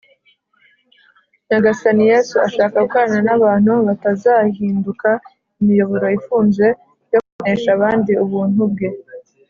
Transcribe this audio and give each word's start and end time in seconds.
nyagasani 1.49 2.03
yesu 2.11 2.35
ashaka 2.47 2.77
gukorana 2.85 3.19
n’abantu 3.27 3.71
batazahinduka 3.87 5.09
imiyoboro 5.59 6.05
ifunze 6.17 6.67
yo 7.11 7.19
kumenyesha 7.25 7.69
abandi 7.77 8.11
ubuntu 8.25 8.61
bwe 8.73 8.89